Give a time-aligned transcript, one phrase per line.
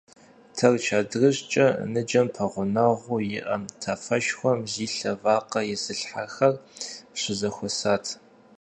[0.55, 6.53] Тэрч адрыщӀкӀэ ныджэм пэгъунэгъуу иӀэ тафэшхуэм зи лъэ вакъэ изылъхьэр
[7.19, 8.05] щызэхуэсат.